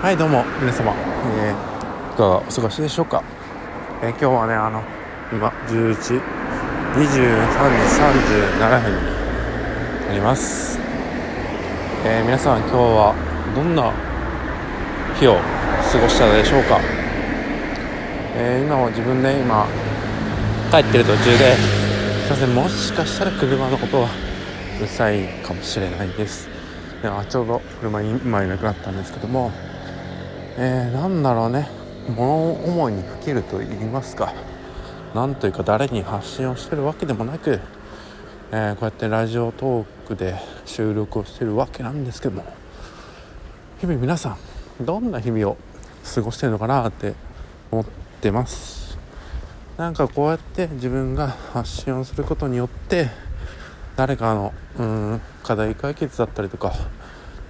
[0.00, 0.94] はいどうも皆様、
[1.36, 3.22] えー、いかがお過ごしでしょうか、
[4.02, 4.82] えー、今日はねあの
[5.30, 6.14] 今11時
[6.96, 10.78] 23時37分になります、
[12.06, 13.14] えー、皆さん今日は
[13.54, 13.92] どんな
[15.20, 16.80] 日を過ごしたでしょうか、
[18.36, 19.66] えー、今は自分で今
[20.70, 21.56] 帰ってる途中で
[22.24, 24.08] すいませんもしかしたら車の音は
[24.78, 26.48] うるさいかもしれないです。
[27.02, 29.50] いやちょうど車に今いなくなったんですけども
[30.56, 31.68] えー、なんだろうね。
[32.16, 34.32] 物思いにふけると言いますか。
[35.14, 37.60] なんというか誰に発信をしてるわけでもなく、
[38.52, 42.44] えー、こうやってラジオトークで収録をしてるわけなんですけども。
[43.80, 44.36] 日々皆さ
[44.82, 45.56] んどんな日々を
[46.14, 47.14] 過ごしてるのかなって
[47.70, 47.84] 思っ
[48.20, 48.98] てます。
[49.78, 53.08] なんかこうやって自分が発信をすることによって
[53.96, 56.74] 誰かのうん課題解決だったりとか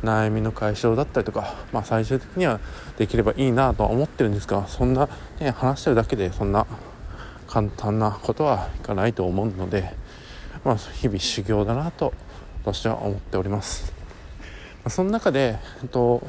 [0.03, 2.61] 悩みの解消だったりとか、まあ、最終的には
[2.97, 5.09] できればいいなとは思ってるんですがそんな、
[5.41, 6.67] ね、話してるだけでそんな
[7.47, 9.93] 簡単なことはいかないと思うので、
[10.65, 12.15] まあ、日々修行だなと
[12.65, 13.93] 私は思っております。
[14.83, 16.23] まあ、その中で、えっと、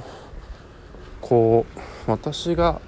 [1.21, 1.65] こ
[2.07, 2.81] う私が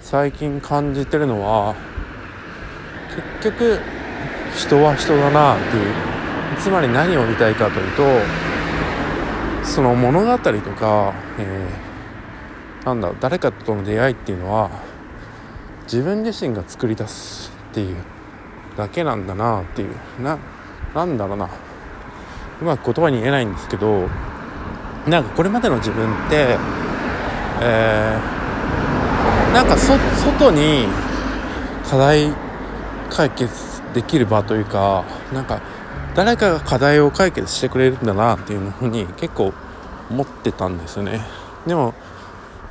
[0.00, 1.74] 最近感じてるのは
[3.40, 3.80] 結局
[4.56, 5.94] 人は人だなっていう
[6.58, 8.49] つまり何を言いたいかというと
[9.64, 14.70] その物語とか、えー、なんだ誰かとの出会いっていうのは
[15.84, 17.96] 自分自身が作り出すっていう
[18.76, 20.38] だけなんだなっていうな
[20.94, 21.48] なんだろうな。
[22.60, 24.08] うまく言葉に言えないんですけど
[25.06, 26.58] なんかこれまでの自分って、
[27.62, 30.86] えー、なんかそ外に
[31.88, 32.30] 課題
[33.08, 35.60] 解決できる場というかなんか
[36.14, 39.52] 誰かが課題を解決してくれるんだなっていうふうに結構
[40.10, 41.20] 思ってたんですよね。
[41.66, 41.94] でも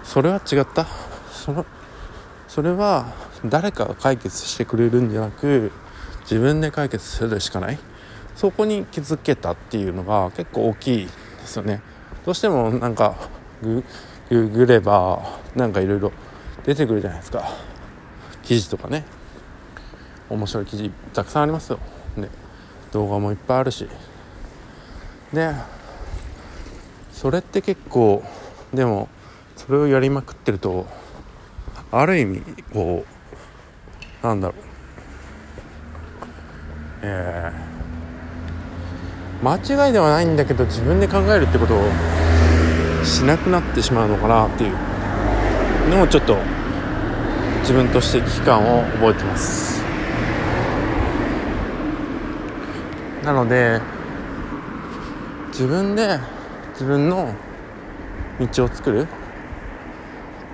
[0.04, 0.86] それは違った。
[1.31, 1.66] その
[2.48, 3.14] それは
[3.46, 5.72] 誰かが解決してくれるんじゃなく
[6.22, 7.80] 自分で解決するしかない。
[8.36, 11.12] そこに気づけたっていうのが結構大きいで
[11.46, 11.81] すよね。
[12.25, 13.16] どうしてもなんか
[13.62, 13.84] グ
[14.30, 15.22] グれば
[15.56, 16.12] なんかいろいろ
[16.66, 17.50] 出てくるじゃないですか。
[18.44, 19.06] 記事とかね。
[20.30, 21.80] 面白い記事たくさんありますよ。
[22.18, 22.30] で
[22.91, 23.88] 動画もいっぱいあるし。
[25.33, 25.53] で
[27.11, 28.23] それって結構
[28.73, 29.09] でも
[29.55, 30.88] それをやりまくってると
[31.91, 32.41] ある意味
[32.73, 33.05] こ
[34.23, 34.57] うなんだろう。
[37.01, 41.83] えー、間違いではないんだけど自分で考えるってことを
[43.06, 44.73] しなくなってしまうのかなっていう
[45.89, 46.38] のもちょっと
[47.61, 49.78] 自分として危機感を覚えてます。
[53.24, 53.81] なので
[55.47, 56.19] 自分で
[56.72, 57.34] 自分の
[58.40, 59.07] 道を作る。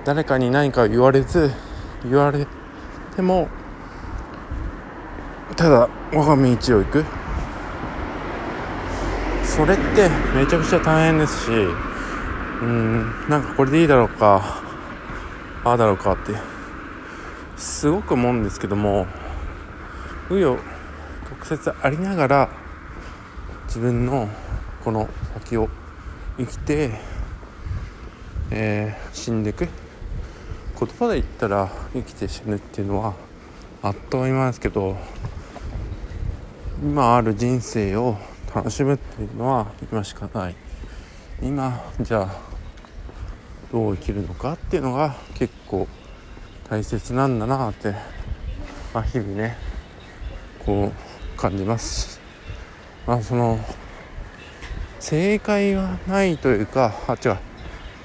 [0.04, 1.50] 誰かに何か言われず
[2.04, 2.46] 言われ
[3.16, 3.48] ても
[5.56, 7.04] ただ我が道を行く。
[9.42, 11.50] それってめちゃくちゃ大変ですし
[12.60, 14.62] うんなんかこれでいいだろうか
[15.64, 16.32] ああだろうかって
[17.56, 19.06] すごく思うんですけども
[20.28, 20.75] 紆余
[21.28, 22.48] 曲折ありながら
[23.66, 24.28] 自分の
[24.84, 25.68] この先を
[26.38, 26.92] 生きて、
[28.50, 29.68] えー、死んでいく。
[30.78, 33.14] 言葉で言ったら生きて死ぬっていうのは
[33.82, 34.94] あっという間ですけど
[36.82, 38.18] 今ある人生を
[38.54, 40.54] 楽しむっていうのは今しかない。
[41.42, 42.40] 今じゃあ
[43.72, 45.88] どう生きるのかっていうのが結構
[46.68, 47.94] 大切なんだなって、
[48.94, 49.56] まあ、日々ね
[50.64, 51.05] こう
[51.36, 52.20] 感じます。
[53.06, 53.58] まあその
[54.98, 57.36] 正解はないというかあ違う。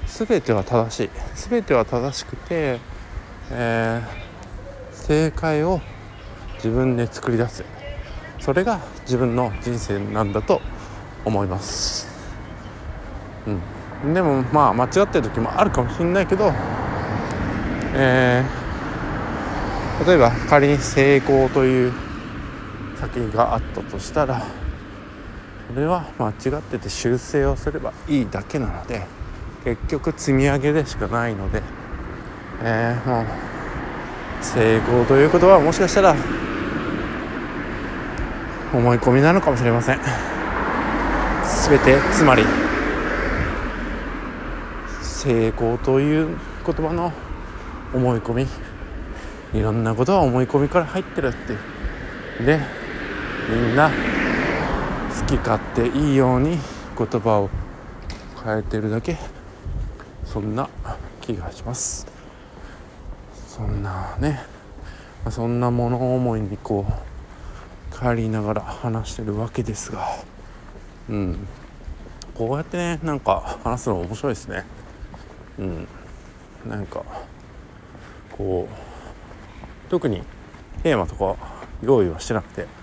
[0.06, 1.10] 全ては正しい。
[1.34, 2.78] 全ては正しくて、
[3.50, 5.80] えー、正解を
[6.56, 7.64] 自分で作り出す。
[8.38, 10.60] それが自分の人生なんだと
[11.24, 12.08] 思います。
[14.04, 14.14] うん。
[14.14, 16.52] でもまあ間違ってる時もあるかもしれないけど
[17.94, 21.92] えー、例えば仮に成功という
[23.02, 24.46] 先があったとしたら
[25.68, 29.06] それは間違ってて修正をすればいいだけなので
[29.64, 31.62] 結局積み上げでしかないので、
[32.62, 33.26] えー、もう
[34.44, 36.14] 成功ということはもしかしたら
[38.72, 40.00] 思い込みなのかもしれません。
[41.68, 42.44] 全てつまり
[45.00, 47.12] 成功という言葉の
[47.92, 48.46] 思い込み
[49.54, 52.46] いろんなことは思い込みから入ってるっていう。
[52.46, 52.81] で
[53.48, 56.58] みんな好き勝手いいように
[56.96, 57.50] 言葉を
[58.44, 59.16] 変えてるだけ
[60.24, 60.68] そんな
[61.20, 62.06] 気がします。
[63.46, 64.40] そんなね、
[65.30, 70.08] そんな物思いにこう帰りながら話してるわけですが。
[71.10, 71.46] うん。
[72.34, 74.64] こうやってねなんか話すの面白いですね。
[75.58, 75.88] うん。
[76.66, 77.04] なんか
[78.36, 80.22] こう特に
[80.82, 81.36] テーマとか
[81.82, 82.81] 用意はしてなくて。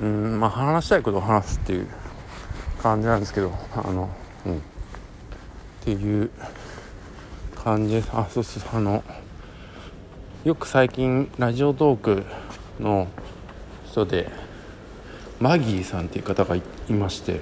[0.00, 1.88] うんまあ話したいことを話すっていう
[2.82, 4.10] 感じなんですけどあの
[4.46, 4.58] うん。
[4.58, 4.60] っ
[5.88, 6.30] ていう
[7.54, 8.10] 感じです。
[8.12, 9.04] あそうそうあの
[10.44, 12.24] よく最近ラジオトーク
[12.80, 13.06] の
[13.84, 14.28] 人で
[15.40, 17.40] マギーさんっていう方がいまして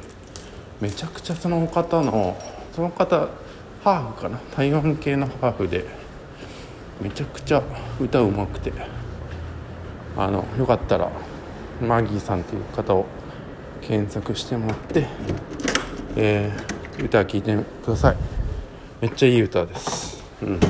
[0.81, 2.37] めちゃくちゃその方の
[2.75, 3.29] その方
[3.83, 4.39] ハーフかな？
[4.55, 5.87] 台湾系のハーフで
[7.01, 7.63] めちゃくちゃ
[8.01, 8.73] 歌うまくて
[10.17, 11.11] あのよかったら
[11.81, 13.07] マギーさんっていう方を
[13.81, 15.07] 検索してもらって、
[16.17, 18.17] えー、歌聴いてください。
[19.01, 20.23] めっちゃいい歌です。
[20.43, 20.61] うん。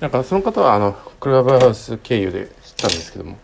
[0.00, 3.38] なんかその方はあのクラブハウス経由で知ったんですけども。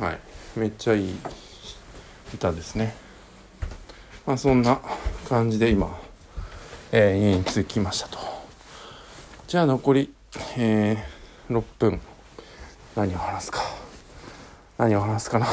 [0.00, 0.18] はい。
[0.56, 1.14] めっちゃいい
[2.34, 2.94] 歌ですね。
[4.26, 4.80] まあそんな
[5.28, 5.96] 感じで今、
[6.90, 8.18] えー、家に着きましたと。
[9.46, 10.12] じゃあ残り、
[10.56, 12.00] えー、6分。
[12.96, 13.75] 何を話すか。
[14.78, 15.46] 何を話すかな。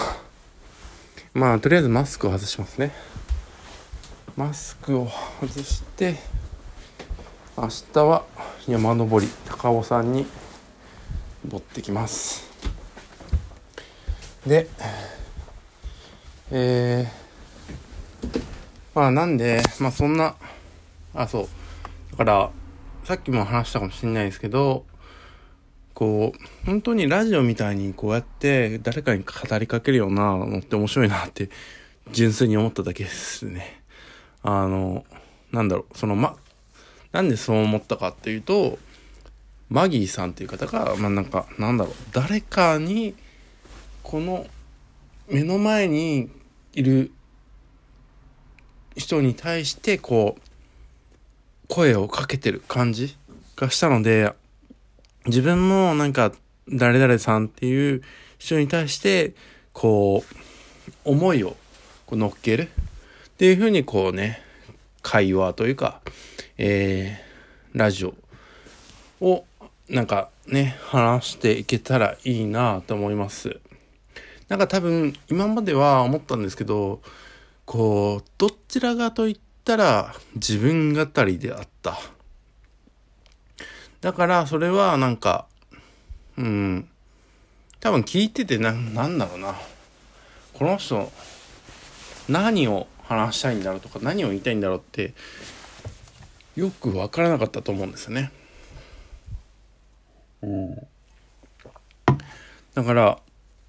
[1.34, 2.92] まあとりあえずマスクを外しますね。
[4.36, 5.08] マスクを
[5.40, 6.18] 外して
[7.58, 8.26] 明日は
[8.68, 10.26] 山登り高尾山に
[11.46, 12.52] 登ってきます。
[14.46, 14.68] で
[16.52, 18.42] えー、
[18.94, 20.36] まあなんでまあそんな
[21.16, 21.48] あそう。
[22.12, 22.52] だから
[23.06, 24.84] さっきも話したかもしれないですけど
[25.94, 31.50] こう、本当にラジオみたいにこうやって誰かに語りかけるようなのって面白いなって
[32.12, 33.82] 純粋に思っただけですね。
[34.42, 35.06] あの、
[35.52, 36.36] なんだろう、そのま、
[37.12, 38.80] なんでそう思ったかっていうと、
[39.70, 43.16] マギーさんっていう方が、まあなんか、なんだろう、誰かに、
[44.02, 44.48] この
[45.30, 46.30] 目の前に
[46.74, 47.12] いる
[48.96, 53.16] 人に対してこう、声をかけてる感じ
[53.56, 54.34] がしたので、
[55.26, 56.32] 自分もなんか、
[56.70, 58.02] 誰々さんっていう
[58.38, 59.34] 人に対して、
[59.72, 60.36] こう、
[61.06, 61.56] 思いを
[62.06, 64.42] こう乗っけるっていうふうにこうね、
[65.02, 66.02] 会話というか、
[66.58, 68.16] えー、ラジオ
[69.22, 69.46] を
[69.90, 73.60] なんかね、話していけたらいいなと思います。
[74.50, 77.02] なんか多分今までは思ったんですけど、
[77.66, 81.98] こう、どちらかと言ったら自分語りであった。
[84.04, 85.46] だからそれはなんか、
[86.38, 86.90] うん、
[87.80, 89.56] 多分聞いててな、なんだろうな。
[90.54, 91.10] この人、
[92.28, 95.14] 何を話したいんだろうとか、何を言いたいんだろうって、
[96.58, 98.34] よくわからなかったと思うんですよね。
[100.42, 100.76] うん。
[102.74, 103.20] だから、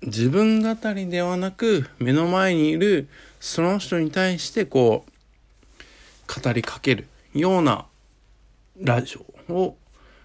[0.02, 3.06] 自分語りではなく、目の前にいる
[3.38, 7.86] その人に対してこう、語りかけるような
[8.82, 9.16] ラジ
[9.48, 9.76] オを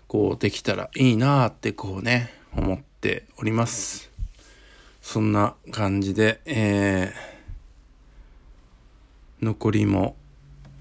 [0.09, 4.09] こうできたらいいなーってこうね、思っております。
[5.03, 10.15] そんな感じで、えー、残りも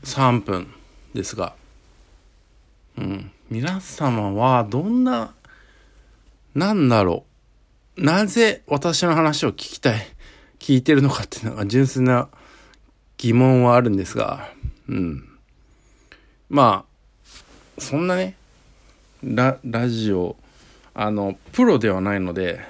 [0.04, 0.72] 3分
[1.12, 1.54] ですが、
[2.96, 5.34] うん、皆様はどんな、
[6.54, 7.26] なんだろ
[7.98, 10.06] う、なぜ私の話を聞きたい、
[10.58, 12.30] 聞いてるのかっていうのが純粋な
[13.18, 14.50] 疑問はあるんですが、
[14.88, 15.28] うん。
[16.48, 16.86] ま
[17.76, 18.37] あ、そんなね、
[19.22, 20.36] ララジオ
[20.94, 22.60] あのプロではないので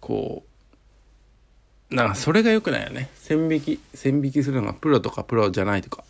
[0.00, 0.44] こ
[1.90, 3.10] うなんかそれが良くないよね。
[3.14, 6.04] 線引き線引きするのがプロとかプロじゃないとか。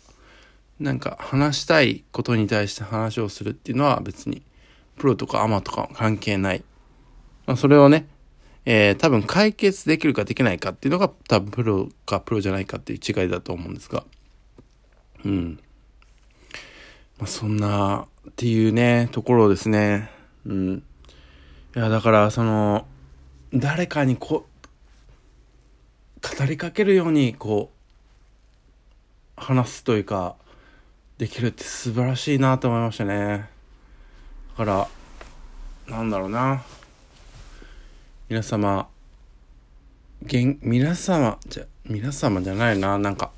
[0.79, 4.43] なんか話したいことに対して話をするっていうのは別に
[4.97, 6.63] プロとかアマとか関係ない、
[7.47, 8.05] まあ、それをね
[8.69, 14.03] えー、多分解決できるかできないかっていうのが多分プロかプロじゃないかっていう違いだと思うんですが。
[15.23, 15.59] うん。
[17.17, 20.09] まあ、そんなっていうね、ところですね。
[20.45, 20.83] うん。
[21.75, 22.85] いや、だから、その、
[23.53, 24.45] 誰かにこ
[26.21, 27.71] う、語りかけるように、こ
[29.37, 30.35] う、話すというか、
[31.17, 33.49] できるって素晴らしいなと思いましたね。
[34.57, 34.87] だから、
[35.87, 36.63] なんだろうな。
[38.29, 38.87] 皆様、
[40.23, 43.31] げん、皆様、じゃ、皆様じゃないな、なんか、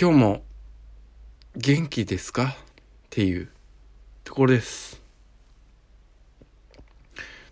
[0.00, 0.44] 今日も
[1.56, 2.56] 元気ですか？
[3.18, 3.48] っていう
[4.22, 5.02] ところです。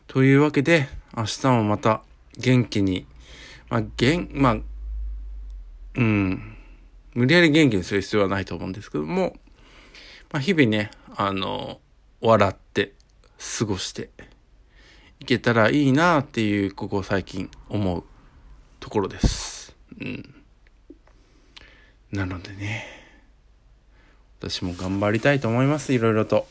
[0.07, 2.05] というわけで、明日もまた
[2.39, 3.05] 元気に、
[3.69, 4.57] まあ、元、まあ、
[5.97, 6.57] うん、
[7.15, 9.35] 無理やり元気にする必要はないと思うんですけども、
[10.31, 11.81] まあ、日々ね、あの、
[12.21, 12.93] 笑って
[13.59, 14.11] 過ごして
[15.19, 18.05] いけたらいいなっていう、ここ最近思う
[18.79, 19.75] ところです。
[20.01, 20.35] うん。
[22.13, 23.06] なのでね、
[24.49, 26.47] 私も頑張りたいと思います、いろいろと。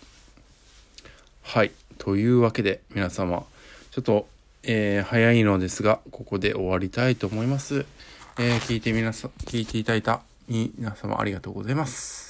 [1.44, 1.72] はい。
[1.98, 3.46] というわけで、皆様、
[3.92, 4.28] ちょっと、
[4.64, 7.86] えー、早いのですが、ここで終わりたいと思います。
[8.38, 12.25] えー、聞いて皆さん、聞いていただいた皆様ありがとうございます。